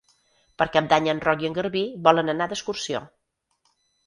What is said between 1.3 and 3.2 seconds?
i en Garbí volen anar d'excursió.